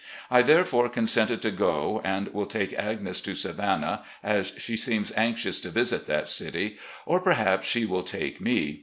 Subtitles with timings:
[0.31, 5.61] I therefore consented to go, and will take Agnes to Savannah, as she seems anxious
[5.61, 8.79] to visit that city, or, perhaps, she will take me.